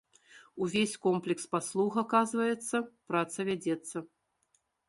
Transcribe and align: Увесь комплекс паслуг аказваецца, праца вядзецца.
Увесь 0.65 0.95
комплекс 1.05 1.45
паслуг 1.51 1.93
аказваецца, 2.03 2.75
праца 3.13 3.39
вядзецца. 3.51 3.97